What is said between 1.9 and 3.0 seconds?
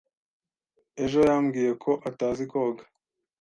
atazi koga.